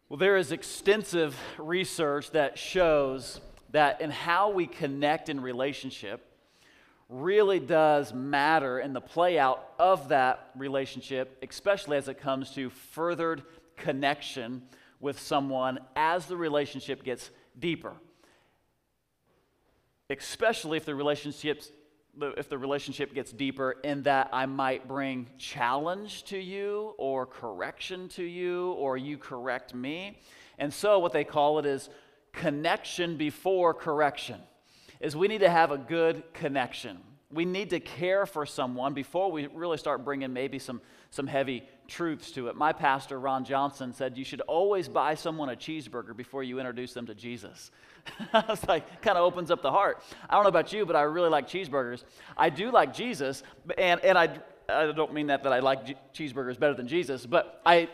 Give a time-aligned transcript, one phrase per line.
[0.07, 3.41] Well, there is extensive research that shows
[3.71, 6.30] that in how we connect in relationship
[7.11, 12.69] really does matter in the play out of that relationship, especially as it comes to
[12.69, 13.43] furthered
[13.75, 14.61] connection
[15.01, 17.29] with someone as the relationship gets
[17.59, 17.93] deeper.
[20.09, 21.71] Especially if the relationships
[22.37, 28.09] if the relationship gets deeper in that I might bring challenge to you or correction
[28.09, 30.19] to you or you correct me.
[30.57, 31.89] And so what they call it is
[32.33, 34.41] connection before correction
[35.01, 36.99] is we need to have a good connection.
[37.31, 41.63] We need to care for someone before we really start bringing maybe some, some heavy
[41.87, 42.55] truths to it.
[42.55, 46.93] My pastor, Ron Johnson, said you should always buy someone a cheeseburger before you introduce
[46.93, 47.71] them to Jesus.
[48.33, 50.03] it's like, kind of opens up the heart.
[50.29, 52.03] I don't know about you, but I really like cheeseburgers.
[52.37, 53.43] I do like Jesus,
[53.77, 54.39] and, and I,
[54.69, 57.89] I don't mean that, that I like cheeseburgers better than Jesus, but I,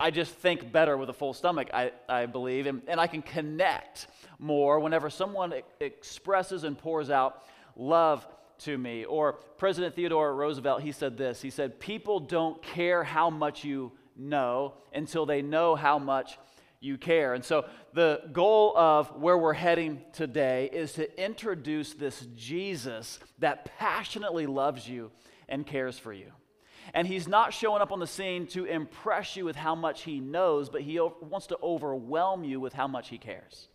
[0.00, 3.20] I just think better with a full stomach, I, I believe, and, and I can
[3.20, 4.06] connect
[4.38, 7.44] more whenever someone expresses and pours out
[7.76, 8.26] love
[8.60, 9.04] to me.
[9.04, 13.92] Or President Theodore Roosevelt, he said this He said, People don't care how much you
[14.16, 16.38] know until they know how much
[16.80, 17.34] you care.
[17.34, 23.66] And so, the goal of where we're heading today is to introduce this Jesus that
[23.78, 25.10] passionately loves you
[25.46, 26.32] and cares for you.
[26.94, 30.20] And he's not showing up on the scene to impress you with how much he
[30.20, 33.68] knows, but he wants to overwhelm you with how much he cares.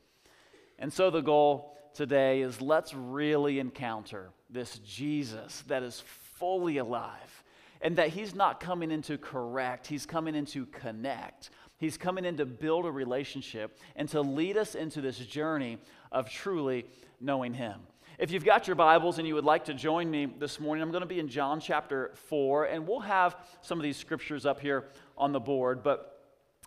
[0.80, 6.03] And so the goal today is let's really encounter this Jesus that is
[6.35, 7.44] fully alive
[7.81, 11.50] and that he's not coming in to correct, he's coming in to connect.
[11.78, 15.78] He's coming in to build a relationship and to lead us into this journey
[16.12, 16.85] of truly
[17.19, 17.81] knowing him.
[18.17, 20.89] If you've got your Bibles and you would like to join me this morning, I'm
[20.89, 24.61] going to be in John chapter 4, and we'll have some of these scriptures up
[24.61, 24.85] here
[25.17, 25.83] on the board.
[25.83, 26.17] But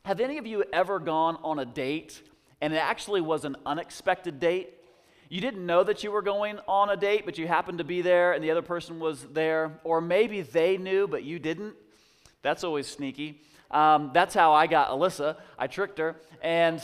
[0.04, 2.20] have any of you ever gone on a date
[2.60, 4.74] and it actually was an unexpected date?
[5.30, 8.02] You didn't know that you were going on a date, but you happened to be
[8.02, 9.80] there and the other person was there.
[9.84, 11.74] Or maybe they knew, but you didn't.
[12.42, 13.40] That's always sneaky.
[13.70, 15.36] Um, that's how I got Alyssa.
[15.58, 16.16] I tricked her.
[16.42, 16.82] And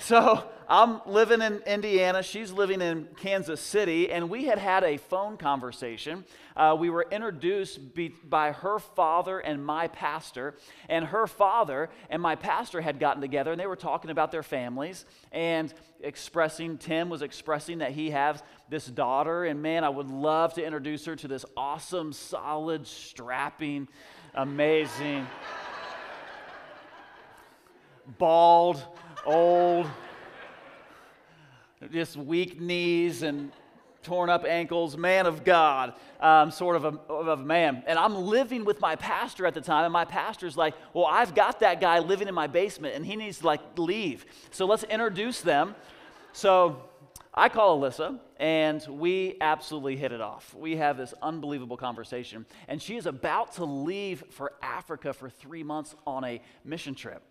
[0.00, 2.22] so I'm living in Indiana.
[2.22, 4.10] She's living in Kansas City.
[4.10, 6.24] And we had had a phone conversation.
[6.56, 10.54] Uh, we were introduced be, by her father and my pastor.
[10.88, 14.42] And her father and my pastor had gotten together and they were talking about their
[14.42, 19.44] families and expressing, Tim was expressing that he has this daughter.
[19.44, 23.88] And man, I would love to introduce her to this awesome, solid, strapping,
[24.34, 25.26] amazing,
[28.18, 28.82] bald,
[29.24, 29.86] old,
[31.90, 33.52] just weak knees and
[34.02, 37.82] torn up ankles, man of God, um, sort of a, of a man.
[37.86, 41.34] And I'm living with my pastor at the time, and my pastor's like, Well, I've
[41.34, 44.24] got that guy living in my basement, and he needs to like leave.
[44.50, 45.74] So let's introduce them.
[46.32, 46.82] So
[47.34, 50.54] I call Alyssa, and we absolutely hit it off.
[50.54, 55.62] We have this unbelievable conversation, and she is about to leave for Africa for three
[55.62, 57.22] months on a mission trip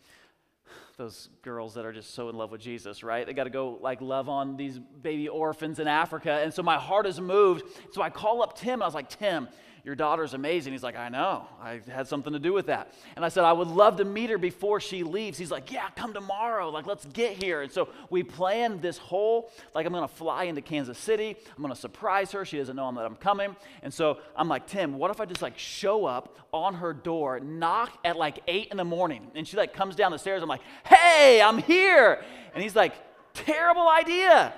[0.99, 3.25] those girls that are just so in love with Jesus, right?
[3.25, 6.31] They got to go like love on these baby orphans in Africa.
[6.43, 7.63] And so my heart is moved.
[7.93, 8.73] So I call up Tim.
[8.73, 9.47] And I was like, Tim,
[9.83, 10.73] your daughter's amazing.
[10.73, 11.45] He's like, I know.
[11.61, 12.93] I had something to do with that.
[13.15, 15.37] And I said, I would love to meet her before she leaves.
[15.37, 16.69] He's like, Yeah, come tomorrow.
[16.69, 17.61] Like, let's get here.
[17.61, 21.35] And so we planned this whole, like, I'm going to fly into Kansas City.
[21.55, 22.45] I'm going to surprise her.
[22.45, 23.55] She doesn't know that I'm coming.
[23.83, 27.39] And so I'm like, Tim, what if I just like show up on her door,
[27.39, 29.31] knock at like eight in the morning?
[29.35, 30.41] And she like comes down the stairs.
[30.41, 32.23] I'm like, Hey, I'm here.
[32.53, 32.93] And he's like,
[33.33, 34.53] Terrible idea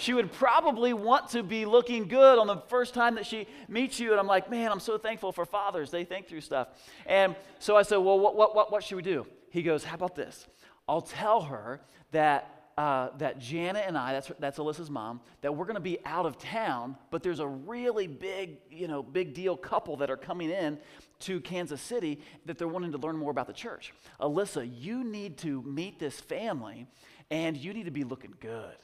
[0.00, 4.00] she would probably want to be looking good on the first time that she meets
[4.00, 4.10] you.
[4.12, 5.90] And I'm like, man, I'm so thankful for fathers.
[5.90, 6.68] They think through stuff.
[7.06, 9.26] And so I said, well, what, what, what, what should we do?
[9.50, 10.46] He goes, how about this?
[10.88, 11.80] I'll tell her
[12.12, 15.98] that uh, that Janet and I, that's, that's Alyssa's mom, that we're going to be
[16.06, 20.16] out of town, but there's a really big, you know, big deal couple that are
[20.16, 20.78] coming in
[21.18, 23.92] to Kansas City that they're wanting to learn more about the church.
[24.18, 26.86] Alyssa, you need to meet this family
[27.30, 28.76] and you need to be looking good.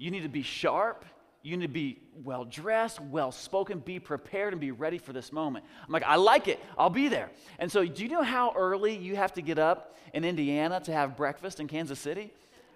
[0.00, 1.04] You need to be sharp.
[1.42, 5.30] You need to be well dressed, well spoken, be prepared, and be ready for this
[5.30, 5.66] moment.
[5.86, 6.58] I'm like, I like it.
[6.78, 7.30] I'll be there.
[7.58, 10.92] And so, do you know how early you have to get up in Indiana to
[10.92, 12.32] have breakfast in Kansas City?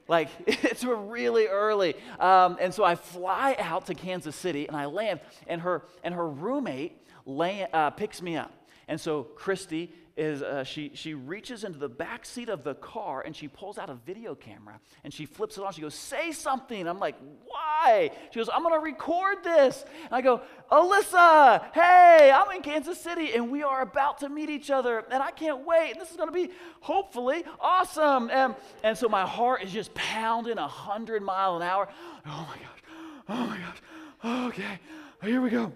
[0.06, 1.94] Like, it's really early.
[2.20, 6.14] Um, and so I fly out to Kansas City and I land, and her, and
[6.14, 8.52] her roommate lay, uh, picks me up.
[8.86, 13.22] And so Christy is uh, she she reaches into the back seat of the car
[13.22, 15.72] and she pulls out a video camera and she flips it on.
[15.72, 17.16] She goes, "Say something." I'm like,
[17.46, 20.40] "Why?" She goes, "I'm going to record this." And I go,
[20.70, 25.22] "Alyssa, hey, I'm in Kansas City and we are about to meet each other and
[25.22, 25.92] I can't wait.
[25.92, 26.50] And this is going to be
[26.80, 31.88] hopefully awesome." And and so my heart is just pounding a hundred mile an hour.
[32.24, 32.82] Oh my gosh!
[33.28, 34.48] Oh my gosh!
[34.48, 34.78] Okay,
[35.22, 35.72] here we go.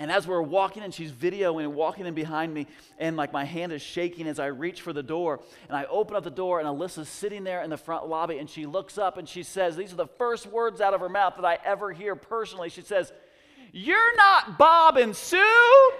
[0.00, 2.68] And as we're walking and she's videoing and walking in behind me,
[2.98, 6.14] and like my hand is shaking as I reach for the door, and I open
[6.14, 9.18] up the door, and Alyssa's sitting there in the front lobby, and she looks up
[9.18, 11.92] and she says, These are the first words out of her mouth that I ever
[11.92, 12.68] hear personally.
[12.68, 13.12] She says,
[13.72, 15.92] You're not Bob and Sue?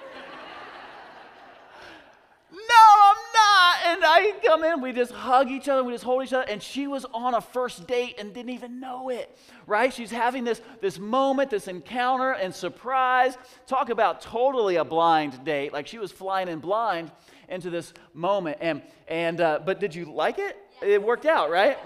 [3.93, 6.62] And I come in, we just hug each other, we just hold each other, and
[6.62, 9.37] she was on a first date and didn't even know it,
[9.67, 9.93] right?
[9.93, 13.37] She's having this, this moment, this encounter and surprise.
[13.67, 15.73] Talk about totally a blind date.
[15.73, 17.11] Like she was flying in blind
[17.49, 18.58] into this moment.
[18.61, 20.56] And, and uh, but did you like it?
[20.82, 21.79] It worked out, right?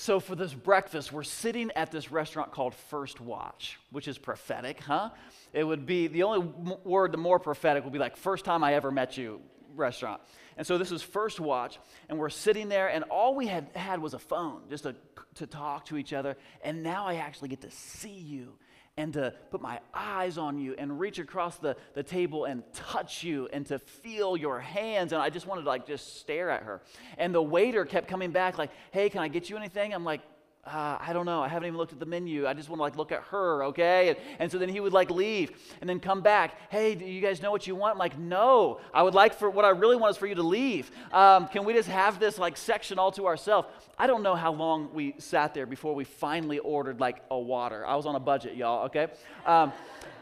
[0.00, 4.80] So, for this breakfast, we're sitting at this restaurant called First Watch, which is prophetic,
[4.80, 5.10] huh?
[5.52, 6.38] It would be the only
[6.84, 9.42] word, the more prophetic, would be like, first time I ever met you
[9.76, 10.22] restaurant.
[10.56, 14.00] And so this is First Watch, and we're sitting there, and all we had had
[14.00, 14.96] was a phone just to,
[15.34, 16.38] to talk to each other.
[16.64, 18.54] And now I actually get to see you
[19.00, 23.24] and to put my eyes on you and reach across the, the table and touch
[23.24, 25.12] you and to feel your hands.
[25.12, 26.82] And I just wanted to like just stare at her.
[27.18, 29.94] And the waiter kept coming back like, hey, can I get you anything?
[29.94, 30.20] I'm like,
[30.66, 31.40] uh, I don't know.
[31.40, 32.46] I haven't even looked at the menu.
[32.46, 34.10] I just want to like look at her, okay?
[34.10, 36.70] And, and so then he would like leave and then come back.
[36.70, 37.92] Hey, do you guys know what you want?
[37.92, 38.78] I'm like, no.
[38.92, 40.90] I would like for what I really want is for you to leave.
[41.12, 43.68] Um, can we just have this like section all to ourselves?
[43.98, 47.86] I don't know how long we sat there before we finally ordered like a water.
[47.86, 49.08] I was on a budget, y'all, okay?
[49.46, 49.72] Um,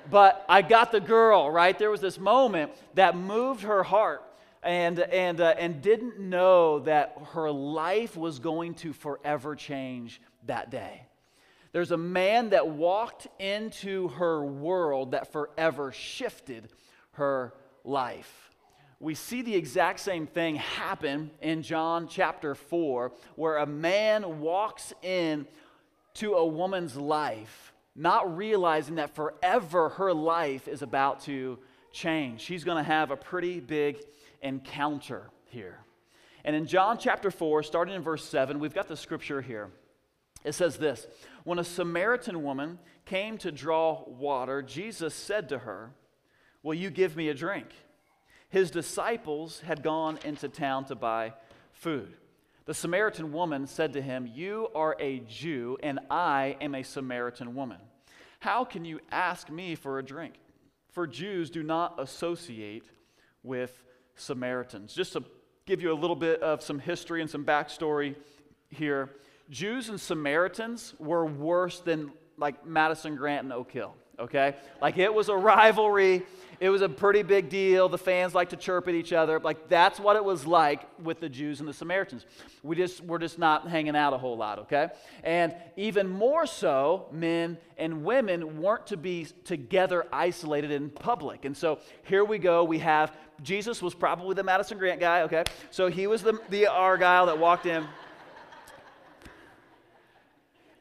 [0.09, 1.77] but I got the girl, right?
[1.77, 4.23] There was this moment that moved her heart
[4.63, 10.71] and, and, uh, and didn't know that her life was going to forever change that
[10.71, 11.03] day.
[11.73, 16.69] There's a man that walked into her world that forever shifted
[17.13, 17.53] her
[17.85, 18.51] life.
[19.01, 24.93] We see the exact same thing happen in John chapter 4, where a man walks
[25.03, 25.47] in
[26.15, 31.59] to a woman's life, not realizing that forever her life is about to
[31.93, 32.41] change.
[32.41, 34.03] She's going to have a pretty big
[34.43, 35.79] encounter here.
[36.45, 39.71] And in John chapter 4, starting in verse 7, we've got the scripture here.
[40.45, 41.07] It says this
[41.45, 45.91] When a Samaritan woman came to draw water, Jesus said to her,
[46.63, 47.69] Will you give me a drink?
[48.49, 51.35] His disciples had gone into town to buy
[51.73, 52.15] food.
[52.65, 57.55] The Samaritan woman said to him, You are a Jew, and I am a Samaritan
[57.55, 57.79] woman.
[58.41, 60.35] How can you ask me for a drink?
[60.91, 62.85] For Jews do not associate
[63.43, 63.83] with
[64.21, 64.95] Samaritans.
[64.95, 65.25] Just to
[65.67, 68.17] give you a little bit of some history and some backstory
[68.71, 69.11] here,
[69.51, 74.55] Jews and Samaritans were worse than like Madison Grant and Oak Hill, okay?
[74.81, 76.23] Like it was a rivalry.
[76.61, 77.89] It was a pretty big deal.
[77.89, 79.39] The fans like to chirp at each other.
[79.39, 82.27] Like that's what it was like with the Jews and the Samaritans.
[82.63, 84.89] We just we're just not hanging out a whole lot, okay?
[85.23, 91.45] And even more so, men and women weren't to be together isolated in public.
[91.45, 92.65] And so here we go.
[92.65, 95.45] We have Jesus was probably the Madison Grant guy, okay?
[95.71, 97.87] So he was the, the Argyle that walked in.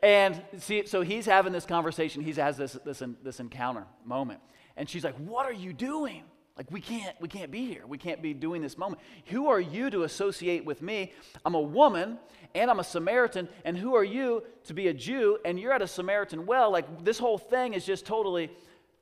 [0.02, 2.22] And see, so he's having this conversation.
[2.22, 4.40] He has this, this, this encounter moment.
[4.76, 6.24] And she's like, What are you doing?
[6.58, 7.86] Like, we can't, we can't be here.
[7.86, 9.00] We can't be doing this moment.
[9.28, 11.14] Who are you to associate with me?
[11.46, 12.18] I'm a woman
[12.56, 13.48] and I'm a Samaritan.
[13.64, 16.72] And who are you to be a Jew and you're at a Samaritan well?
[16.72, 18.50] Like, this whole thing is just totally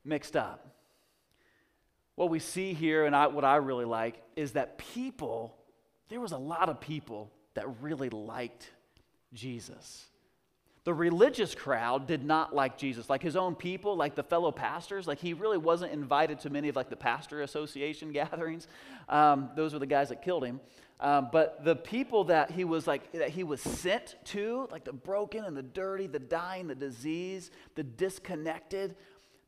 [0.04, 0.65] mixed up.
[2.16, 5.56] What we see here, and I, what I really like, is that people,
[6.10, 8.72] there was a lot of people that really liked
[9.34, 10.08] Jesus.
[10.86, 15.08] The religious crowd did not like Jesus, like his own people, like the fellow pastors.
[15.08, 18.68] Like he really wasn't invited to many of like the pastor association gatherings.
[19.10, 20.62] Um, those were the guys that killed him.
[21.00, 24.94] Um, but the people that he was like that he was sent to, like the
[24.94, 28.96] broken and the dirty, the dying, the disease, the disconnected,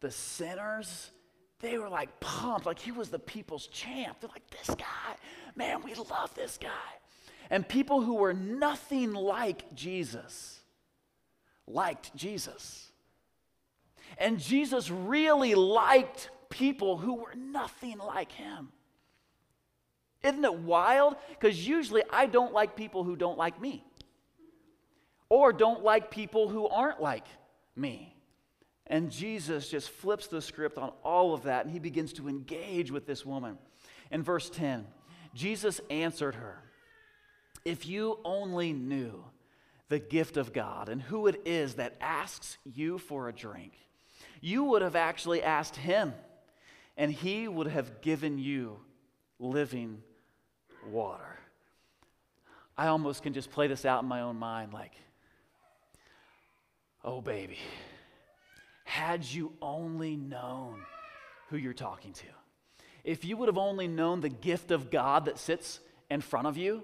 [0.01, 1.11] the sinners,
[1.59, 2.65] they were like pumped.
[2.65, 4.17] Like he was the people's champ.
[4.19, 5.15] They're like, this guy,
[5.55, 6.69] man, we love this guy.
[7.49, 10.59] And people who were nothing like Jesus
[11.65, 12.91] liked Jesus.
[14.17, 18.69] And Jesus really liked people who were nothing like him.
[20.23, 21.15] Isn't it wild?
[21.29, 23.83] Because usually I don't like people who don't like me,
[25.29, 27.25] or don't like people who aren't like
[27.75, 28.16] me.
[28.87, 32.89] And Jesus just flips the script on all of that and he begins to engage
[32.89, 33.57] with this woman.
[34.11, 34.87] In verse 10,
[35.33, 36.61] Jesus answered her,
[37.65, 39.23] If you only knew
[39.89, 43.73] the gift of God and who it is that asks you for a drink,
[44.41, 46.13] you would have actually asked him,
[46.95, 48.79] and he would have given you
[49.39, 50.01] living
[50.89, 51.39] water.
[52.77, 54.93] I almost can just play this out in my own mind like,
[57.03, 57.57] oh, baby,
[58.87, 60.79] had you only known
[61.49, 62.25] who you're talking to.
[63.03, 66.55] If you would have only known the gift of God that sits in front of
[66.55, 66.83] you,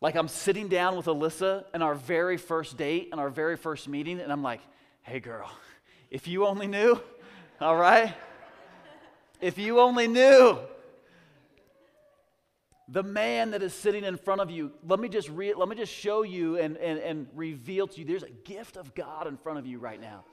[0.00, 3.88] like I'm sitting down with Alyssa in our very first date and our very first
[3.88, 4.60] meeting, and I'm like,
[5.02, 5.50] hey, girl,
[6.08, 7.00] if you only knew,
[7.60, 8.14] all right?
[9.40, 10.56] If you only knew
[12.86, 15.74] the man that is sitting in front of you, let me just, re- let me
[15.74, 19.36] just show you and, and, and reveal to you there's a gift of God in
[19.36, 20.24] front of you right now.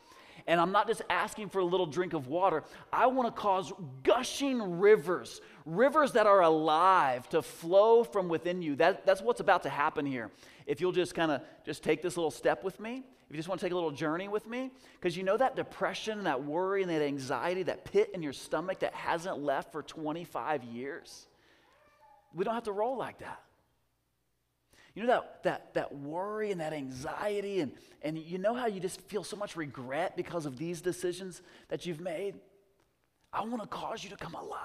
[0.47, 2.63] And I'm not just asking for a little drink of water.
[2.93, 3.73] I want to cause
[4.03, 8.75] gushing rivers, rivers that are alive to flow from within you.
[8.75, 10.29] That, that's what's about to happen here.
[10.67, 13.49] If you'll just kind of just take this little step with me, if you just
[13.49, 16.43] want to take a little journey with me, because you know that depression, and that
[16.43, 21.27] worry, and that anxiety, that pit in your stomach that hasn't left for 25 years.
[22.35, 23.41] We don't have to roll like that.
[24.95, 28.79] You know that, that, that worry and that anxiety, and, and you know how you
[28.79, 32.35] just feel so much regret because of these decisions that you've made?
[33.33, 34.55] I want to cause you to come alive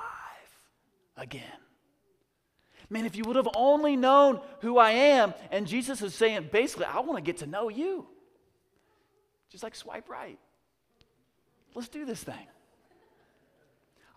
[1.17, 1.43] again.
[2.89, 6.87] Man, if you would have only known who I am, and Jesus is saying, basically,
[6.87, 8.07] I want to get to know you.
[9.51, 10.39] Just like swipe right.
[11.75, 12.47] Let's do this thing.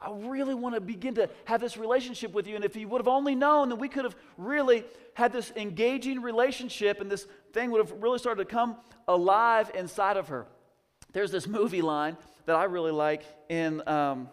[0.03, 2.55] I really want to begin to have this relationship with you.
[2.55, 4.83] And if you would have only known, then we could have really
[5.13, 8.75] had this engaging relationship and this thing would have really started to come
[9.07, 10.45] alive inside of her.
[11.13, 13.87] There's this movie line that I really like in.
[13.87, 14.29] Um,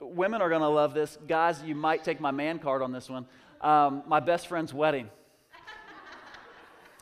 [0.00, 1.18] women are going to love this.
[1.26, 3.26] Guys, you might take my man card on this one.
[3.60, 5.08] Um, my best friend's wedding.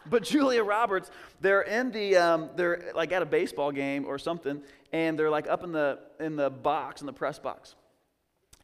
[0.06, 4.62] But Julia Roberts, they're in the, um, they're like at a baseball game or something,
[4.92, 7.74] and they're like up in the in the box in the press box.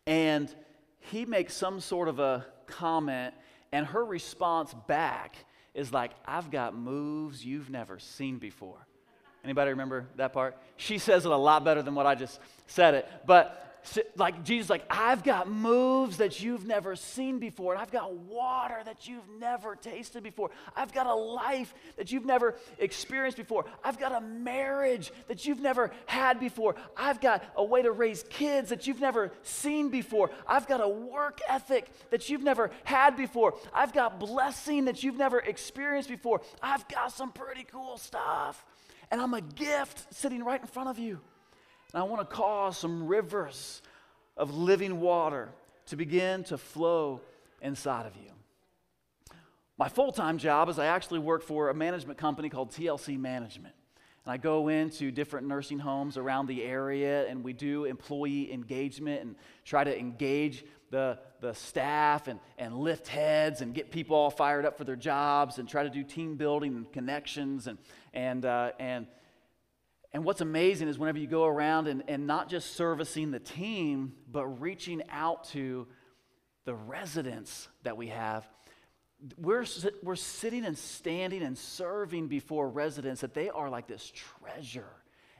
[0.06, 0.54] And
[0.98, 3.34] he makes some sort of a comment
[3.72, 5.36] and her response back
[5.74, 8.86] is like i've got moves you've never seen before.
[9.44, 10.56] Anybody remember that part?
[10.76, 13.08] She says it a lot better than what i just said it.
[13.26, 13.65] But
[14.16, 18.78] like Jesus, like, I've got moves that you've never seen before, and I've got water
[18.84, 20.50] that you've never tasted before.
[20.74, 23.64] I've got a life that you've never experienced before.
[23.84, 26.76] I've got a marriage that you've never had before.
[26.96, 30.30] I've got a way to raise kids that you've never seen before.
[30.46, 33.54] I've got a work ethic that you've never had before.
[33.72, 36.40] I've got blessing that you've never experienced before.
[36.62, 38.64] I've got some pretty cool stuff.
[39.10, 41.20] And I'm a gift sitting right in front of you.
[41.92, 43.82] And I want to cause some rivers
[44.36, 45.48] of living water
[45.86, 47.20] to begin to flow
[47.62, 48.30] inside of you.
[49.78, 53.74] My full time job is I actually work for a management company called TLC Management.
[54.24, 59.22] And I go into different nursing homes around the area and we do employee engagement
[59.22, 64.30] and try to engage the, the staff and, and lift heads and get people all
[64.30, 67.78] fired up for their jobs and try to do team building and connections and,
[68.14, 69.06] and, uh, and
[70.16, 74.14] and what's amazing is whenever you go around and, and not just servicing the team,
[74.32, 75.86] but reaching out to
[76.64, 78.48] the residents that we have,
[79.36, 79.66] we're,
[80.02, 84.88] we're sitting and standing and serving before residents that they are like this treasure.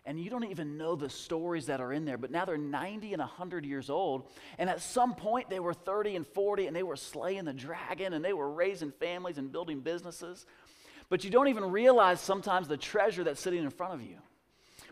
[0.04, 2.18] And you don't even know the stories that are in there.
[2.18, 4.28] But now they're 90 and 100 years old.
[4.59, 8.12] And at some point, they were 30 and 40 and they were slaying the dragon
[8.12, 10.45] and they were raising families and building businesses.
[11.09, 14.18] But you don't even realize sometimes the treasure that's sitting in front of you.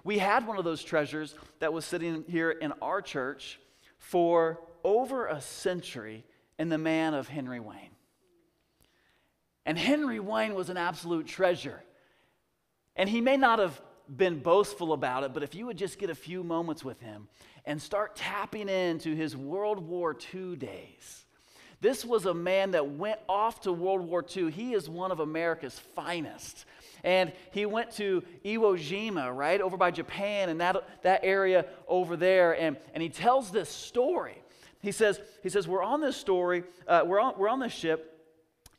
[0.05, 3.59] We had one of those treasures that was sitting here in our church
[3.99, 6.25] for over a century
[6.59, 7.91] in the man of Henry Wayne.
[9.67, 11.83] And Henry Wayne was an absolute treasure.
[12.97, 13.81] And he may not have
[14.15, 17.29] been boastful about it, but if you would just get a few moments with him
[17.65, 21.25] and start tapping into his World War II days,
[21.81, 24.51] this was a man that went off to World War II.
[24.51, 26.67] He is one of America's finest.
[27.05, 32.17] And he went to Iwo Jima, right, over by Japan and that, that area over
[32.17, 32.59] there.
[32.59, 34.43] And, and he tells this story.
[34.81, 38.19] He says, he says We're on this story, uh, we're, on, we're on this ship,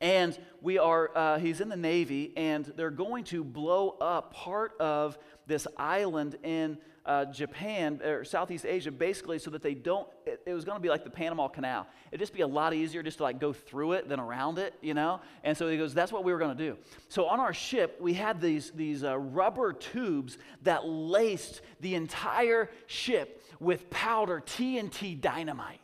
[0.01, 4.73] And we are, uh, he's in the Navy, and they're going to blow up part
[4.79, 10.07] of this island in uh, Japan or Southeast Asia, basically, so that they don't.
[10.25, 11.85] It, it was going to be like the Panama Canal.
[12.11, 14.73] It'd just be a lot easier just to like go through it than around it,
[14.81, 15.21] you know.
[15.43, 16.77] And so he goes, "That's what we were going to do."
[17.09, 22.71] So on our ship, we had these these uh, rubber tubes that laced the entire
[22.87, 25.79] ship with powder TNT dynamite.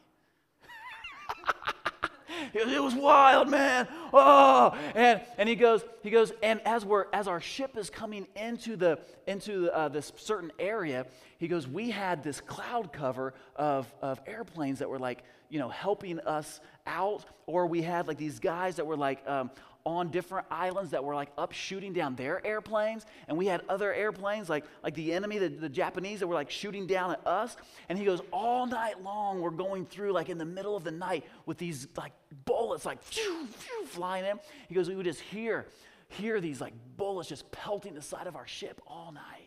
[2.53, 3.88] It was wild, man.
[4.13, 8.27] Oh, and and he goes, he goes, and as we're as our ship is coming
[8.36, 11.05] into the into uh, this certain area,
[11.38, 15.70] he goes, we had this cloud cover of of airplanes that were like, you know,
[15.70, 19.51] helping us out, or we had like these guys that were like um,
[19.85, 23.93] on different islands that were like up shooting down their airplanes and we had other
[23.93, 27.57] airplanes like like the enemy the, the japanese that were like shooting down at us
[27.89, 30.91] and he goes all night long we're going through like in the middle of the
[30.91, 32.13] night with these like
[32.45, 34.39] bullets like phew, phew, flying in.
[34.67, 35.65] He goes we would just hear
[36.09, 39.40] hear these like bullets just pelting the side of our ship all night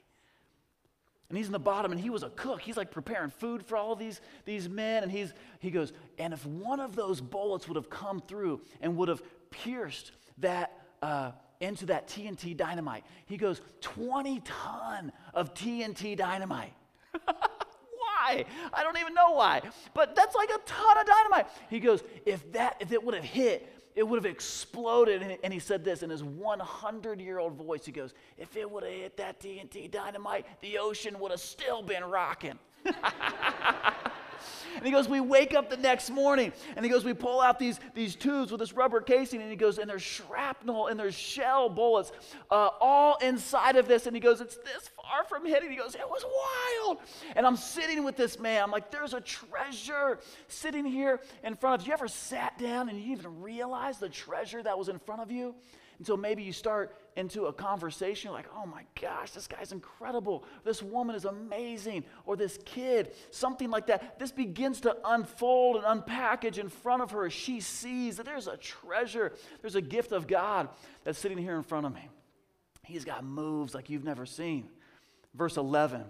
[1.28, 3.76] and he's in the bottom and he was a cook he's like preparing food for
[3.76, 7.76] all these these men and he's he goes and if one of those bullets would
[7.76, 13.04] have come through and would have pierced that uh, into that TNT dynamite.
[13.26, 16.72] He goes, 20 ton of TNT dynamite.
[17.24, 18.44] why?
[18.72, 19.62] I don't even know why.
[19.92, 21.46] But that's like a ton of dynamite.
[21.68, 25.38] He goes, if that, if it would have hit, it would have exploded.
[25.42, 27.84] And he said this in his 100 year old voice.
[27.86, 31.82] He goes, if it would have hit that TNT dynamite, the ocean would have still
[31.82, 32.58] been rocking.
[34.76, 36.52] And he goes, We wake up the next morning.
[36.76, 39.40] And he goes, We pull out these, these tubes with this rubber casing.
[39.40, 42.12] And he goes, And there's shrapnel and there's shell bullets
[42.50, 44.06] uh, all inside of this.
[44.06, 45.70] And he goes, It's this far from hitting.
[45.70, 46.98] He goes, It was wild.
[47.36, 48.62] And I'm sitting with this man.
[48.62, 51.90] I'm like, There's a treasure sitting here in front of you.
[51.90, 55.30] You ever sat down and you even realize the treasure that was in front of
[55.30, 55.54] you?
[55.98, 60.44] Until maybe you start into a conversation like, oh my gosh, this guy's incredible.
[60.64, 62.04] This woman is amazing.
[62.26, 64.18] Or this kid, something like that.
[64.18, 68.48] This begins to unfold and unpackage in front of her as she sees that there's
[68.48, 70.68] a treasure, there's a gift of God
[71.04, 72.08] that's sitting here in front of me.
[72.82, 74.68] He's got moves like you've never seen.
[75.34, 76.04] Verse 11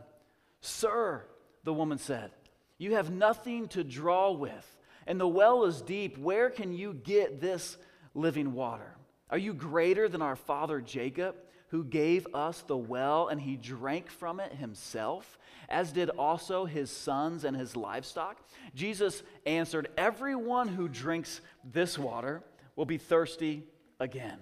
[0.61, 1.25] Sir,
[1.65, 2.31] the woman said,
[2.79, 6.19] you have nothing to draw with, and the well is deep.
[6.19, 7.77] Where can you get this
[8.15, 8.97] living water?
[9.31, 11.37] Are you greater than our father Jacob,
[11.69, 16.91] who gave us the well and he drank from it himself, as did also his
[16.91, 18.39] sons and his livestock?
[18.75, 22.43] Jesus answered, Everyone who drinks this water
[22.77, 23.65] will be thirsty
[23.99, 24.39] again.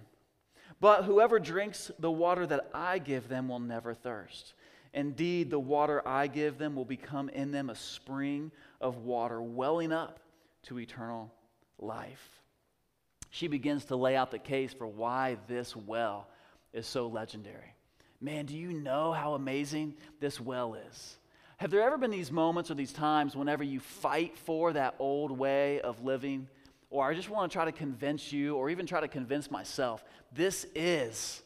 [0.81, 4.55] But whoever drinks the water that I give them will never thirst.
[4.93, 9.93] Indeed, the water I give them will become in them a spring of water welling
[9.93, 10.19] up
[10.65, 11.33] to eternal
[11.79, 12.42] life
[13.33, 16.29] she begins to lay out the case for why this well
[16.75, 17.75] is so legendary.
[18.21, 21.17] Man, do you know how amazing this well is?
[21.57, 25.31] Have there ever been these moments or these times whenever you fight for that old
[25.31, 26.47] way of living?
[26.91, 30.05] Or I just want to try to convince you, or even try to convince myself,
[30.35, 31.41] this is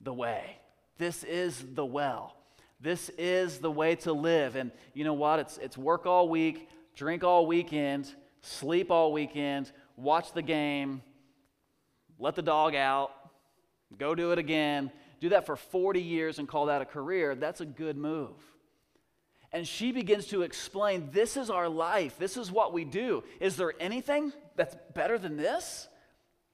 [0.00, 0.58] the way.
[0.96, 2.36] This is the well.
[2.80, 4.54] This is the way to live.
[4.54, 5.40] And you know what?
[5.40, 11.02] It's, it's work all week, drink all weekend, sleep all weekend, watch the game,
[12.22, 13.10] let the dog out,
[13.98, 17.60] go do it again, do that for 40 years and call that a career, that's
[17.60, 18.36] a good move.
[19.50, 23.24] And she begins to explain this is our life, this is what we do.
[23.40, 25.88] Is there anything that's better than this?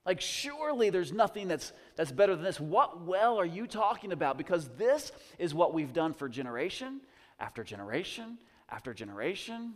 [0.07, 2.59] Like, surely there's nothing that's, that's better than this.
[2.59, 4.39] What well are you talking about?
[4.39, 7.03] Because this is what we've done for generation
[7.39, 8.39] after generation
[8.71, 9.75] after generation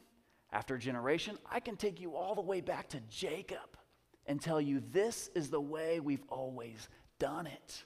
[0.53, 1.37] after generation.
[1.51, 3.77] I can take you all the way back to Jacob
[4.33, 7.85] and tell you this is the way we've always done it.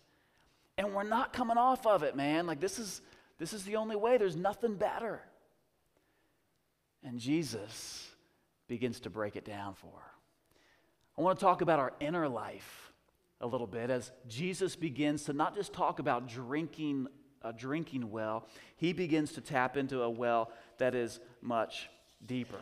[0.78, 2.46] And we're not coming off of it, man.
[2.46, 3.02] Like this is
[3.36, 4.16] this is the only way.
[4.16, 5.20] There's nothing better.
[7.02, 8.08] And Jesus
[8.68, 10.12] begins to break it down for her.
[11.18, 12.92] I want to talk about our inner life
[13.40, 17.08] a little bit as Jesus begins to not just talk about drinking
[17.42, 21.88] a drinking well, he begins to tap into a well that is much
[22.24, 22.60] deeper.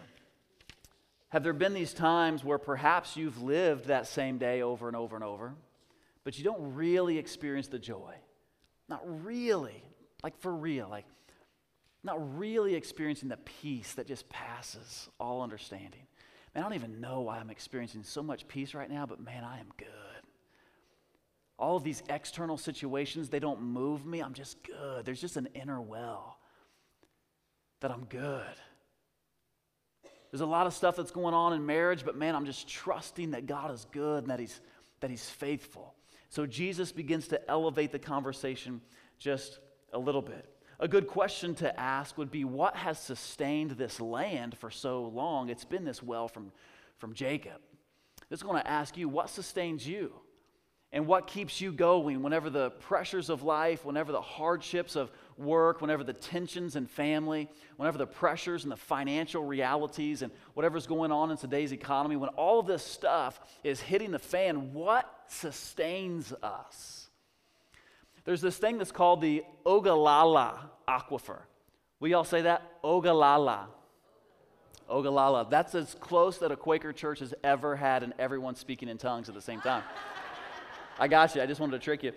[1.34, 5.16] Have there been these times where perhaps you've lived that same day over and over
[5.16, 5.52] and over,
[6.22, 8.14] but you don't really experience the joy?
[8.88, 9.82] Not really,
[10.22, 11.06] like for real, like
[12.04, 16.06] not really experiencing the peace that just passes all understanding.
[16.54, 19.42] Man, I don't even know why I'm experiencing so much peace right now, but man,
[19.42, 19.88] I am good.
[21.58, 24.20] All of these external situations, they don't move me.
[24.20, 25.04] I'm just good.
[25.04, 26.38] There's just an inner well
[27.80, 28.54] that I'm good.
[30.34, 33.30] There's a lot of stuff that's going on in marriage, but man, I'm just trusting
[33.30, 34.60] that God is good and that He's
[35.04, 35.92] that he's faithful.
[36.30, 38.80] So Jesus begins to elevate the conversation
[39.18, 39.58] just
[39.92, 40.48] a little bit.
[40.80, 45.50] A good question to ask would be what has sustained this land for so long?
[45.50, 46.52] It's been this well from,
[46.96, 47.60] from Jacob.
[48.30, 50.14] It's going to ask you what sustains you?
[50.94, 55.80] And what keeps you going whenever the pressures of life, whenever the hardships of work,
[55.80, 61.10] whenever the tensions in family, whenever the pressures and the financial realities and whatever's going
[61.10, 66.32] on in today's economy, when all of this stuff is hitting the fan, what sustains
[66.44, 67.08] us?
[68.24, 71.40] There's this thing that's called the Ogallala Aquifer.
[71.98, 72.62] We all say that?
[72.84, 73.66] Ogallala.
[74.88, 75.48] Ogallala.
[75.50, 79.28] That's as close that a Quaker church has ever had, and everyone speaking in tongues
[79.28, 79.82] at the same time.
[80.98, 81.42] I got you.
[81.42, 82.12] I just wanted to trick you.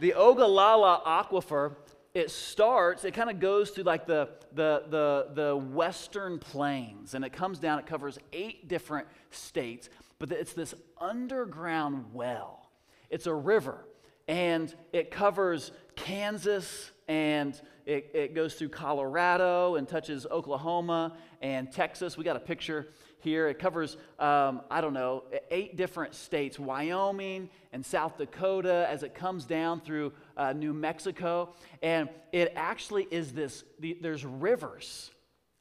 [0.00, 1.74] The Ogallala Aquifer,
[2.14, 7.24] it starts, it kind of goes through like the, the, the, the western plains, and
[7.24, 12.70] it comes down, it covers eight different states, but it's this underground well.
[13.10, 13.84] It's a river,
[14.26, 22.16] and it covers Kansas, and it, it goes through Colorado and touches Oklahoma and Texas.
[22.16, 22.88] We got a picture
[23.20, 23.48] here.
[23.48, 29.14] It covers, um, I don't know, eight different states Wyoming and South Dakota as it
[29.14, 31.54] comes down through uh, New Mexico.
[31.82, 35.10] And it actually is this the, there's rivers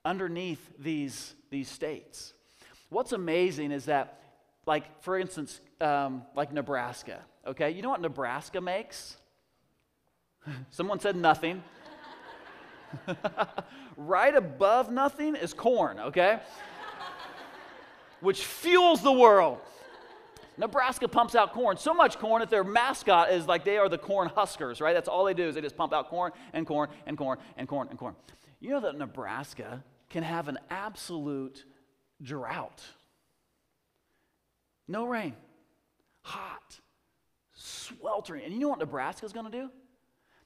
[0.06, 2.34] underneath these, these states.
[2.90, 4.22] What's amazing is that,
[4.66, 7.72] like, for instance, um, like Nebraska, okay?
[7.72, 9.18] You know what Nebraska makes?
[10.72, 11.62] Someone said nothing.
[13.98, 16.40] right above nothing is corn, okay?
[18.22, 19.60] Which fuels the world.
[20.58, 23.98] Nebraska pumps out corn, so much corn that their mascot is like they are the
[23.98, 24.94] corn huskers, right?
[24.94, 27.68] That's all they do is they just pump out corn and corn and corn and
[27.68, 28.16] corn and corn.
[28.60, 31.64] You know that Nebraska can have an absolute
[32.22, 32.84] drought.
[34.88, 35.36] No rain,
[36.22, 36.80] hot,
[37.54, 38.44] sweltering.
[38.44, 39.70] And you know what Nebraska's going to do?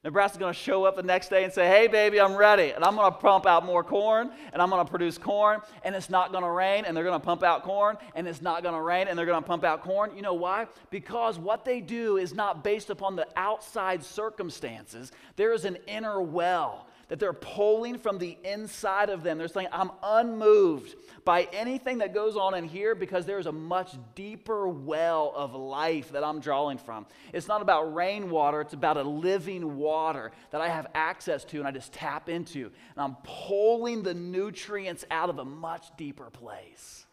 [0.03, 2.71] Nebraska's going to show up the next day and say, Hey, baby, I'm ready.
[2.71, 5.95] And I'm going to pump out more corn, and I'm going to produce corn, and
[5.95, 8.63] it's not going to rain, and they're going to pump out corn, and it's not
[8.63, 10.11] going to rain, and they're going to pump out corn.
[10.15, 10.65] You know why?
[10.89, 16.19] Because what they do is not based upon the outside circumstances, there is an inner
[16.19, 19.38] well that they're pulling from the inside of them.
[19.38, 20.95] They're saying, I'm unmoved
[21.26, 26.13] by anything that goes on in here because there's a much deeper well of life
[26.13, 27.06] that I'm drawing from.
[27.34, 31.67] It's not about rainwater, it's about a living water that I have access to and
[31.67, 32.71] I just tap into.
[32.95, 37.06] And I'm pulling the nutrients out of a much deeper place.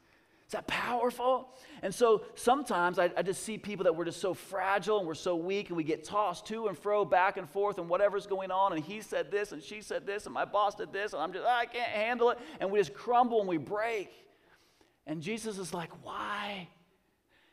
[0.49, 1.51] Is that powerful?
[1.83, 5.13] And so sometimes I, I, just see people that we're just so fragile and we're
[5.13, 8.51] so weak and we get tossed to and fro, back and forth, and whatever's going
[8.51, 8.73] on.
[8.73, 11.35] And he said this and she said this and my boss did this, and I'm
[11.35, 12.39] just, ah, I can't handle it.
[12.61, 14.11] And we just crumble and we break.
[15.07, 16.67] And Jesus is like, why?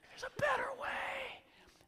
[0.09, 1.14] There's a better way.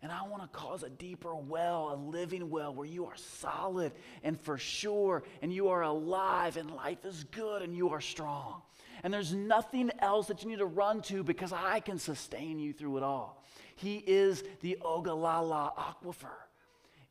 [0.01, 3.93] And I want to cause a deeper well, a living well where you are solid
[4.23, 8.61] and for sure, and you are alive, and life is good, and you are strong
[9.03, 12.73] and there's nothing else that you need to run to because I can sustain you
[12.73, 13.43] through it all.
[13.75, 16.35] He is the Ogallala aquifer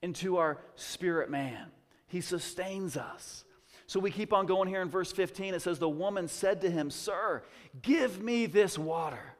[0.03, 1.67] into our spirit man.
[2.09, 3.45] He sustains us.
[3.87, 5.55] So we keep on going here in verse 15.
[5.55, 7.45] It says, The woman said to him, Sir,
[7.83, 9.35] give me this water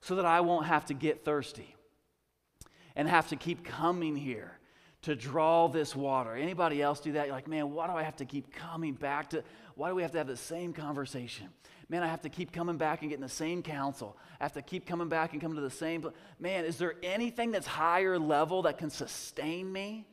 [0.00, 1.74] so that I won't have to get thirsty
[2.98, 4.58] and have to keep coming here
[5.02, 6.34] to draw this water.
[6.34, 7.26] Anybody else do that?
[7.26, 9.44] You're like, man, why do I have to keep coming back to,
[9.76, 11.46] why do we have to have the same conversation?
[11.88, 14.16] Man, I have to keep coming back and getting the same counsel.
[14.40, 16.10] I have to keep coming back and coming to the same.
[16.40, 20.04] Man, is there anything that's higher level that can sustain me?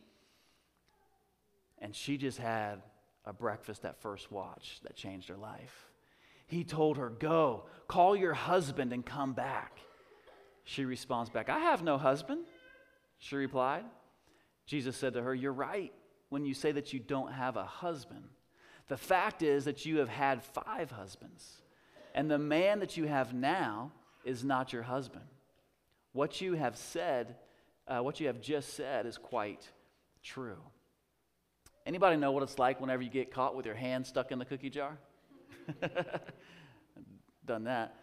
[1.80, 2.84] And she just had
[3.26, 5.88] a breakfast at first watch that changed her life.
[6.46, 9.80] He told her, Go, call your husband and come back.
[10.64, 12.46] She responds back, I have no husband.
[13.26, 13.86] She replied.
[14.68, 15.92] Jesus said to her, You're right
[16.30, 18.26] when you say that you don't have a husband.
[18.88, 21.64] The fact is that you have had five husbands,
[22.14, 23.92] and the man that you have now
[24.24, 25.26] is not your husband.
[26.12, 27.36] What you have said,
[27.88, 29.72] uh, what you have just said, is quite
[30.22, 30.62] true.
[31.88, 34.46] Anybody know what it's like whenever you get caught with your hand stuck in the
[34.46, 35.00] cookie jar?
[37.48, 37.96] Done that.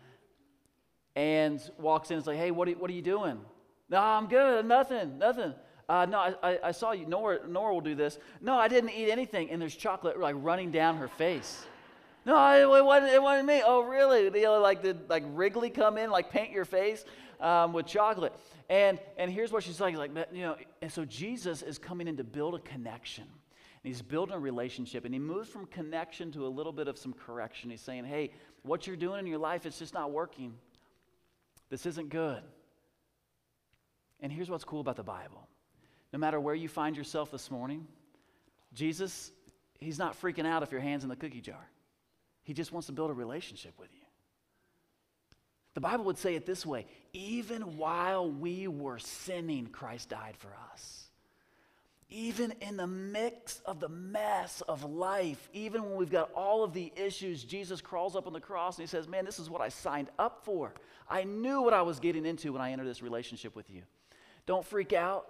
[1.14, 3.40] And walks in and says, like, hey, what are, what are you doing?
[3.92, 4.64] No, I'm good.
[4.64, 5.52] Nothing, nothing.
[5.86, 7.04] Uh, no, I, I, saw you.
[7.04, 8.18] Nora, Nora will do this.
[8.40, 9.50] No, I didn't eat anything.
[9.50, 11.66] And there's chocolate like running down her face.
[12.24, 13.62] No, it wasn't, it wasn't me.
[13.62, 14.30] Oh, really?
[14.30, 17.04] They like did like Wrigley come in, like paint your face
[17.38, 18.32] um, with chocolate.
[18.70, 20.56] And and here's what she's like, like you know.
[20.80, 23.24] And so Jesus is coming in to build a connection.
[23.24, 26.96] And he's building a relationship, and he moves from connection to a little bit of
[26.96, 27.68] some correction.
[27.68, 28.30] He's saying, "Hey,
[28.62, 30.54] what you're doing in your life, it's just not working.
[31.68, 32.42] This isn't good."
[34.22, 35.48] And here's what's cool about the Bible
[36.12, 37.86] no matter where you find yourself this morning,
[38.74, 39.32] Jesus,
[39.78, 41.68] He's not freaking out if your hand's in the cookie jar.
[42.44, 44.00] He just wants to build a relationship with you.
[45.74, 50.54] The Bible would say it this way even while we were sinning, Christ died for
[50.72, 51.08] us.
[52.08, 56.74] Even in the mix of the mess of life, even when we've got all of
[56.74, 59.62] the issues, Jesus crawls up on the cross and he says, Man, this is what
[59.62, 60.74] I signed up for.
[61.08, 63.82] I knew what I was getting into when I entered this relationship with you.
[64.46, 65.26] Don't freak out.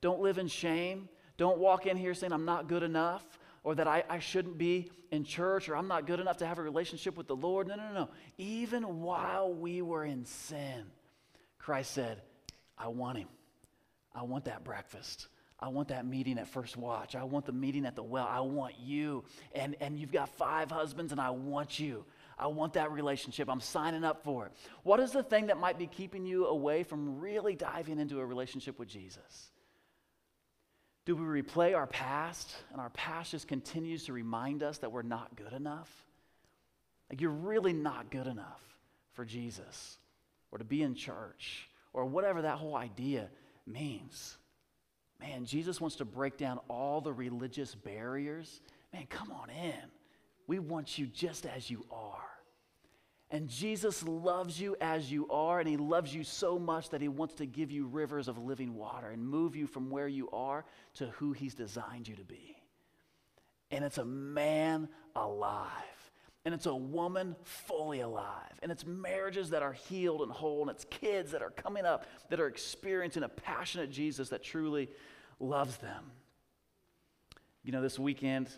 [0.00, 1.08] Don't live in shame.
[1.36, 3.24] Don't walk in here saying, I'm not good enough
[3.62, 6.58] or that I, I shouldn't be in church or I'm not good enough to have
[6.58, 7.66] a relationship with the Lord.
[7.66, 8.08] No, no, no.
[8.38, 10.84] Even while we were in sin,
[11.58, 12.20] Christ said,
[12.76, 13.28] I want him.
[14.14, 15.28] I want that breakfast.
[15.58, 17.16] I want that meeting at First Watch.
[17.16, 18.28] I want the meeting at the well.
[18.28, 19.24] I want you.
[19.54, 22.04] And, and you've got five husbands, and I want you.
[22.38, 23.48] I want that relationship.
[23.48, 24.52] I'm signing up for it.
[24.82, 28.26] What is the thing that might be keeping you away from really diving into a
[28.26, 29.50] relationship with Jesus?
[31.04, 35.02] Do we replay our past and our past just continues to remind us that we're
[35.02, 35.90] not good enough?
[37.10, 38.62] Like you're really not good enough
[39.12, 39.98] for Jesus
[40.50, 43.28] or to be in church or whatever that whole idea
[43.66, 44.36] means.
[45.20, 48.60] Man, Jesus wants to break down all the religious barriers.
[48.92, 49.74] Man, come on in.
[50.46, 52.20] We want you just as you are.
[53.30, 57.08] And Jesus loves you as you are, and He loves you so much that He
[57.08, 60.64] wants to give you rivers of living water and move you from where you are
[60.94, 62.56] to who He's designed you to be.
[63.70, 65.70] And it's a man alive,
[66.44, 70.70] and it's a woman fully alive, and it's marriages that are healed and whole, and
[70.70, 74.90] it's kids that are coming up that are experiencing a passionate Jesus that truly
[75.40, 76.12] loves them.
[77.64, 78.50] You know, this weekend,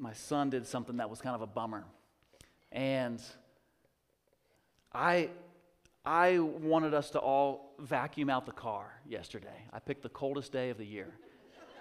[0.00, 1.84] my son did something that was kind of a bummer.
[2.72, 3.20] And
[4.92, 5.28] I,
[6.04, 9.64] I wanted us to all vacuum out the car yesterday.
[9.72, 11.12] I picked the coldest day of the year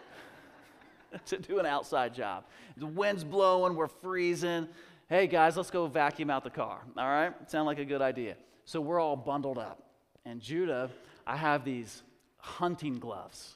[1.28, 2.44] to do an outside job.
[2.76, 4.68] The wind's blowing, we're freezing.
[5.08, 6.82] Hey guys, let's go vacuum out the car.
[6.98, 7.34] All right?
[7.50, 8.36] Sound like a good idea.
[8.66, 9.84] So we're all bundled up.
[10.26, 10.92] And Judah,
[11.26, 12.04] I have these
[12.38, 13.56] hunting gloves.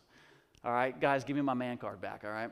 [0.64, 2.22] All right, guys, give me my man card back.
[2.24, 2.50] All right?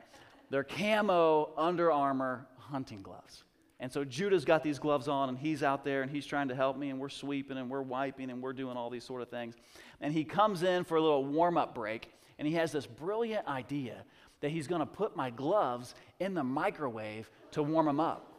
[0.52, 3.42] They're camo Under Armour hunting gloves.
[3.80, 6.54] And so Judah's got these gloves on, and he's out there, and he's trying to
[6.54, 9.30] help me, and we're sweeping, and we're wiping, and we're doing all these sort of
[9.30, 9.54] things.
[10.02, 13.48] And he comes in for a little warm up break, and he has this brilliant
[13.48, 14.04] idea
[14.42, 18.30] that he's going to put my gloves in the microwave to warm them up.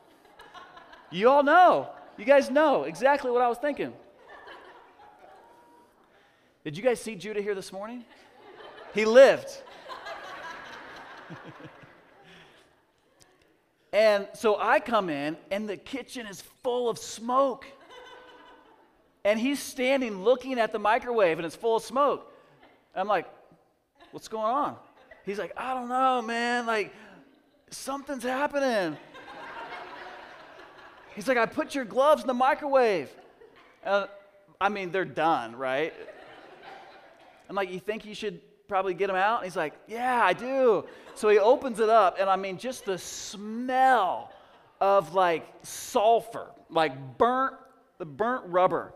[1.10, 1.90] you all know.
[2.20, 3.92] You guys know exactly what I was thinking.
[6.64, 8.06] Did you guys see Judah here this morning?
[8.94, 9.50] He lived.
[13.94, 17.66] And so I come in, and the kitchen is full of smoke.
[19.24, 22.30] And he's standing looking at the microwave, and it's full of smoke.
[22.96, 23.28] I'm like,
[24.12, 24.76] What's going on?
[25.26, 26.68] He's like, I don't know, man.
[26.68, 26.94] Like,
[27.72, 28.96] something's happening.
[31.16, 33.10] He's like, I put your gloves in the microwave.
[33.84, 34.06] Uh,
[34.62, 35.94] I mean, they're done, right?
[37.50, 39.38] I'm like, You think you should probably get him out?
[39.38, 40.86] And he's like, Yeah, I do.
[41.16, 44.32] So he opens it up, and I mean, just the smell
[44.82, 47.56] of like sulfur, like burnt,
[48.00, 48.94] the burnt rubber.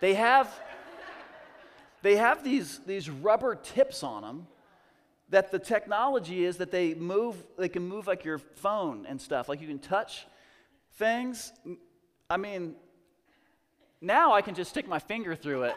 [0.00, 0.52] They have,
[2.02, 4.46] they have these, these rubber tips on them
[5.30, 9.48] that the technology is that they move, they can move like your phone and stuff.
[9.48, 10.26] Like you can touch
[10.92, 11.52] things.
[12.30, 12.76] I mean,
[14.00, 15.74] now I can just stick my finger through it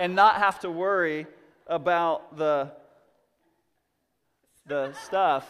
[0.00, 1.26] and not have to worry
[1.66, 2.72] about the,
[4.66, 5.46] the stuff.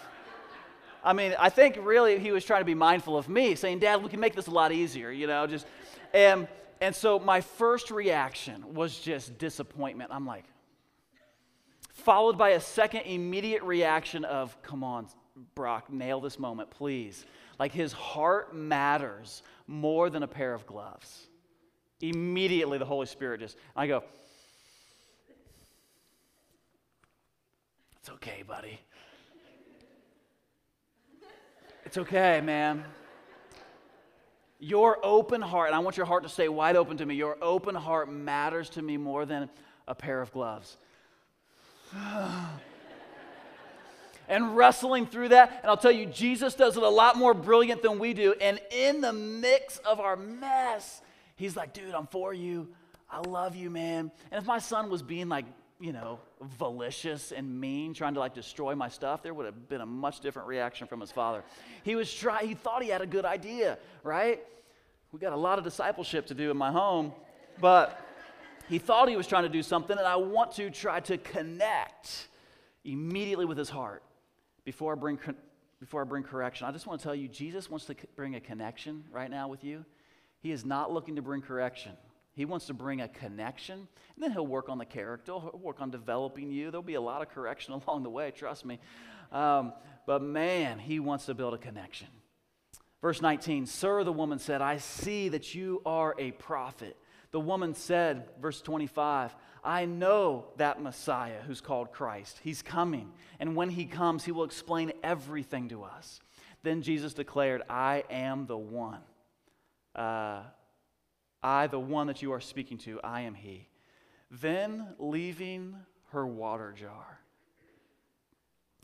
[1.05, 4.03] I mean, I think really he was trying to be mindful of me, saying, Dad,
[4.03, 5.67] we can make this a lot easier, you know, just
[6.13, 6.49] and
[6.81, 10.11] and so my first reaction was just disappointment.
[10.13, 10.45] I'm like,
[11.93, 15.07] followed by a second immediate reaction of, come on,
[15.55, 17.25] Brock, nail this moment, please.
[17.59, 21.29] Like his heart matters more than a pair of gloves.
[22.01, 24.03] Immediately the Holy Spirit just, I go,
[28.01, 28.81] It's okay, buddy.
[31.85, 32.85] It's okay, man.
[34.59, 37.37] Your open heart, and I want your heart to stay wide open to me, your
[37.43, 39.51] open heart matters to me more than
[39.87, 40.79] a pair of gloves.
[44.29, 47.83] and wrestling through that, and I'll tell you, Jesus does it a lot more brilliant
[47.83, 48.33] than we do.
[48.41, 51.03] And in the mix of our mess,
[51.37, 52.69] he's like, dude, I'm for you.
[53.11, 54.11] I love you, man.
[54.31, 55.45] And if my son was being like
[55.81, 56.21] you know,
[56.61, 60.21] malicious and mean, trying to like destroy my stuff, there would have been a much
[60.21, 61.43] different reaction from his father.
[61.83, 64.41] He was trying, he thought he had a good idea, right?
[65.11, 67.13] We got a lot of discipleship to do in my home,
[67.61, 67.99] but
[68.71, 72.29] He thought he was trying to do something, and I want to try to connect
[72.85, 74.05] immediately with his heart
[74.65, 75.19] before I bring,
[75.81, 76.69] before I bring correction.
[76.69, 79.65] I just want to tell you, Jesus wants to bring a connection right now with
[79.65, 79.85] you.
[80.39, 81.91] He is not looking to bring correction.
[82.33, 83.79] He wants to bring a connection,
[84.15, 86.71] and then he'll work on the character, he'll work on developing you.
[86.71, 88.79] There'll be a lot of correction along the way, trust me.
[89.33, 89.73] Um,
[90.07, 92.09] but man, he wants to build a connection.
[93.01, 96.97] Verse 19 Sir, the woman said, I see that you are a prophet.
[97.33, 102.41] The woman said, verse 25, I know that Messiah who's called Christ.
[102.43, 103.13] He's coming.
[103.39, 106.21] And when he comes, he will explain everything to us.
[106.63, 109.01] Then Jesus declared, I am the one.
[109.95, 110.43] Uh,
[111.43, 113.69] I, the one that you are speaking to, I am he.
[114.31, 115.77] Then, leaving
[116.13, 117.21] her water jar,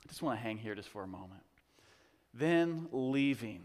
[0.03, 1.43] I just want to hang here just for a moment.
[2.33, 3.63] Then, leaving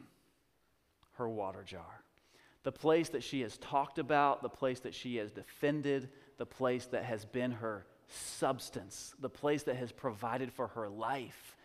[1.14, 2.02] her water jar
[2.64, 6.86] the place that she has talked about, the place that she has defended, the place
[6.88, 11.56] that has been her substance, the place that has provided for her life.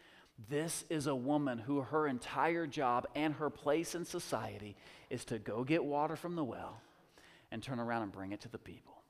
[0.48, 4.76] This is a woman who her entire job and her place in society
[5.10, 6.80] is to go get water from the well
[7.50, 9.02] and turn around and bring it to the people.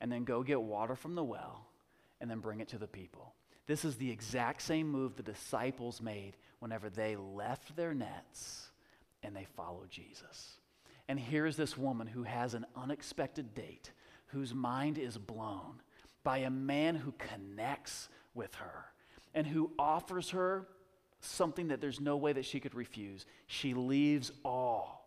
[0.00, 1.66] And then go get water from the well
[2.20, 3.34] and then bring it to the people.
[3.66, 8.68] This is the exact same move the disciples made whenever they left their nets
[9.22, 10.58] and they followed Jesus.
[11.08, 13.92] And here's this woman who has an unexpected date,
[14.28, 15.80] whose mind is blown
[16.22, 18.86] by a man who connects with her
[19.34, 20.66] and who offers her
[21.20, 23.26] something that there's no way that she could refuse.
[23.46, 24.97] She leaves all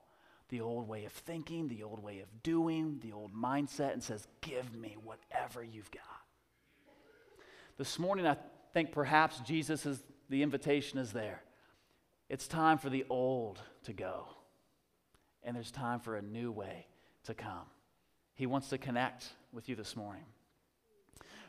[0.52, 4.28] the old way of thinking, the old way of doing, the old mindset, and says,
[4.42, 6.04] Give me whatever you've got.
[7.78, 8.38] This morning, I
[8.74, 11.42] think perhaps Jesus is the invitation is there.
[12.30, 14.28] It's time for the old to go
[15.44, 16.88] and there's time for a new way
[17.26, 17.66] to come.
[18.36, 20.24] He wants to connect with you this morning.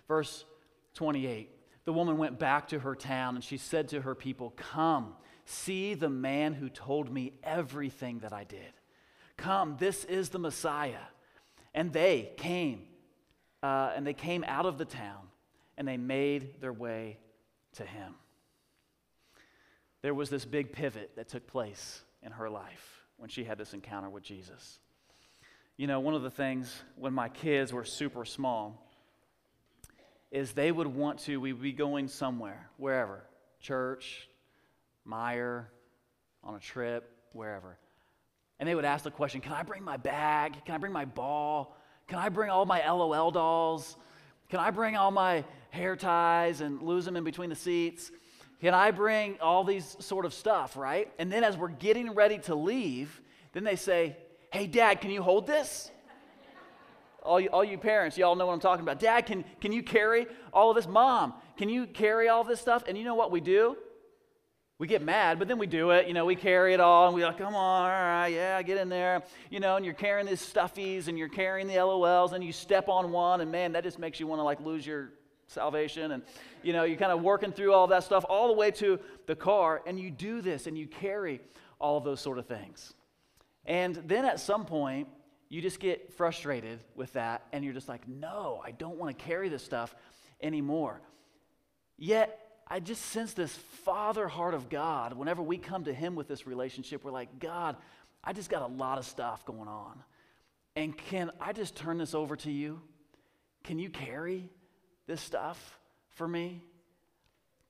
[0.09, 0.45] Verse
[0.95, 1.51] 28
[1.85, 5.95] The woman went back to her town and she said to her people, Come, see
[5.95, 8.73] the man who told me everything that I did.
[9.37, 11.05] Come, this is the Messiah.
[11.75, 12.83] And they came,
[13.63, 15.29] uh, and they came out of the town,
[15.77, 17.19] and they made their way
[17.75, 18.15] to him.
[20.03, 23.73] There was this big pivot that took place in her life when she had this
[23.73, 24.79] encounter with Jesus.
[25.77, 28.87] You know, one of the things when my kids were super small
[30.31, 33.23] is they would want to, we would be going somewhere, wherever,
[33.61, 34.29] church,
[35.07, 35.67] Meijer,
[36.43, 37.79] on a trip, wherever.
[38.63, 40.65] And they would ask the question Can I bring my bag?
[40.65, 41.77] Can I bring my ball?
[42.07, 43.97] Can I bring all my LOL dolls?
[44.51, 48.13] Can I bring all my hair ties and lose them in between the seats?
[48.61, 51.13] Can I bring all these sort of stuff, right?
[51.19, 53.21] And then as we're getting ready to leave,
[53.53, 54.17] then they say,
[54.53, 55.91] Hey, dad, can you hold this?
[57.25, 59.01] all, you, all you parents, y'all know what I'm talking about.
[59.01, 60.87] Dad, can, can you carry all of this?
[60.87, 62.85] Mom, can you carry all this stuff?
[62.87, 63.77] And you know what we do?
[64.83, 66.09] We get mad, but then we do it.
[66.09, 68.79] You know, we carry it all and we're like, come on, all right, yeah, get
[68.79, 69.23] in there.
[69.49, 72.89] You know, and you're carrying these stuffies and you're carrying the LOLs and you step
[72.89, 75.11] on one and man, that just makes you want to like lose your
[75.47, 76.11] salvation.
[76.11, 76.25] And,
[76.65, 79.37] you know, you're kind of working through all that stuff all the way to the
[79.37, 79.83] car.
[79.87, 81.41] And you do this and you carry
[81.79, 82.93] all of those sort of things.
[83.65, 85.07] And then at some point,
[85.49, 89.25] you just get frustrated with that and you're just like, no, I don't want to
[89.25, 89.95] carry this stuff
[90.43, 91.01] anymore.
[91.99, 92.42] Yet,
[92.73, 93.55] I just sense this
[93.85, 95.13] father heart of God.
[95.13, 97.77] Whenever we come to Him with this relationship, we're like, God,
[98.25, 100.03] I just got a lot of stuff going on.
[100.75, 102.81] And can I just turn this over to you?
[103.63, 104.49] Can you carry
[105.07, 105.79] this stuff
[106.13, 106.63] for me?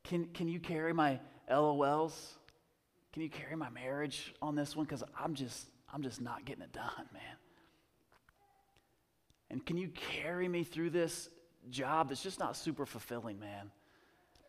[0.04, 1.18] Can, can you carry my
[1.50, 2.34] LOLs?
[3.12, 4.86] Can you carry my marriage on this one?
[4.86, 7.36] Because I'm just, I'm just not getting it done, man.
[9.50, 11.28] And can you carry me through this
[11.70, 13.72] job that's just not super fulfilling, man?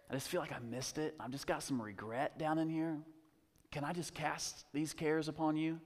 [0.10, 1.16] I just feel like I missed it.
[1.20, 2.98] I've just got some regret down in here.
[3.72, 5.80] Can I just cast these cares upon you?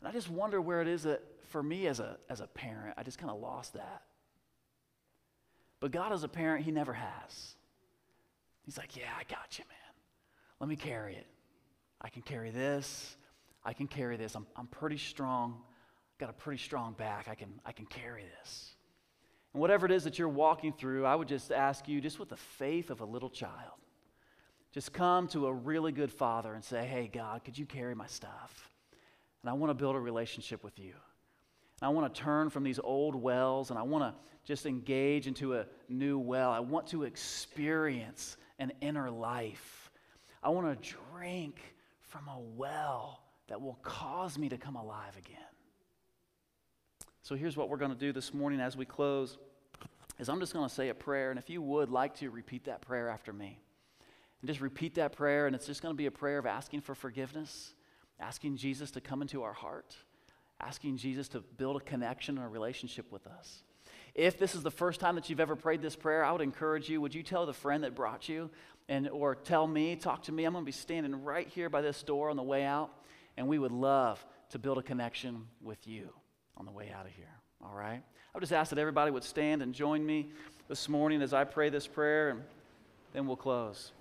[0.00, 2.94] And I just wonder where it is that for me as a, as a parent,
[2.96, 4.02] I just kind of lost that.
[5.80, 7.56] But God, as a parent, He never has.
[8.64, 9.76] He's like, Yeah, I got you, man.
[10.60, 11.26] Let me carry it.
[12.00, 13.16] I can carry this.
[13.64, 14.34] I can carry this.
[14.34, 15.62] I'm, I'm pretty strong.
[16.18, 17.26] Got a pretty strong back.
[17.28, 18.75] I can, I can carry this.
[19.56, 22.28] And whatever it is that you're walking through, I would just ask you, just with
[22.28, 23.80] the faith of a little child,
[24.70, 28.06] just come to a really good father and say, Hey, God, could you carry my
[28.06, 28.70] stuff?
[29.40, 30.92] And I want to build a relationship with you.
[31.80, 35.26] And I want to turn from these old wells and I want to just engage
[35.26, 36.50] into a new well.
[36.50, 39.90] I want to experience an inner life.
[40.42, 41.56] I want to drink
[42.02, 45.38] from a well that will cause me to come alive again.
[47.22, 49.38] So here's what we're going to do this morning as we close
[50.18, 52.64] is I'm just going to say a prayer and if you would like to repeat
[52.64, 53.60] that prayer after me.
[54.40, 56.82] And just repeat that prayer and it's just going to be a prayer of asking
[56.82, 57.74] for forgiveness,
[58.20, 59.96] asking Jesus to come into our heart,
[60.60, 63.62] asking Jesus to build a connection and a relationship with us.
[64.14, 66.88] If this is the first time that you've ever prayed this prayer, I would encourage
[66.88, 68.50] you, would you tell the friend that brought you
[68.88, 70.44] and or tell me, talk to me.
[70.44, 72.90] I'm going to be standing right here by this door on the way out
[73.36, 76.08] and we would love to build a connection with you
[76.56, 77.26] on the way out of here.
[77.68, 78.02] All right?
[78.02, 80.28] I would just ask that everybody would stand and join me
[80.68, 82.42] this morning as I pray this prayer, and
[83.12, 83.92] then we'll close.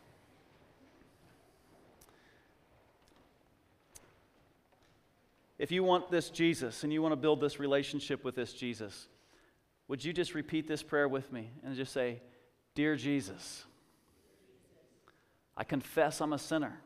[5.57, 9.07] If you want this Jesus and you want to build this relationship with this Jesus,
[9.87, 12.21] would you just repeat this prayer with me and just say,
[12.73, 13.63] Dear Jesus,
[15.55, 16.81] I confess I'm a sinner.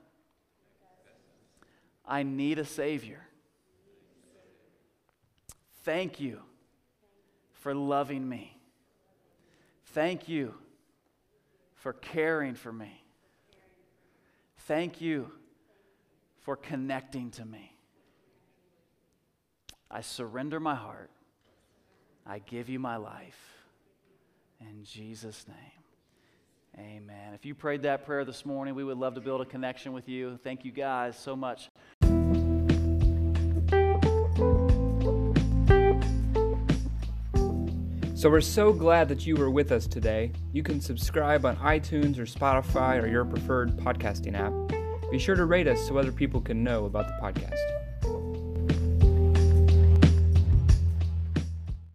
[2.06, 3.22] I need a Savior.
[5.84, 6.42] Thank you
[7.60, 8.58] for loving me.
[9.88, 10.54] Thank you
[11.76, 13.04] for caring for me.
[14.60, 15.32] Thank you
[16.40, 17.76] for connecting to me.
[19.90, 21.10] I surrender my heart.
[22.26, 23.40] I give you my life.
[24.62, 27.34] In Jesus' name, amen.
[27.34, 30.10] If you prayed that prayer this morning, we would love to build a connection with
[30.10, 30.38] you.
[30.44, 31.70] Thank you guys so much.
[38.20, 40.34] So we're so glad that you were with us today.
[40.52, 44.52] You can subscribe on iTunes or Spotify or your preferred podcasting app.
[45.10, 47.56] Be sure to rate us so other people can know about the podcast.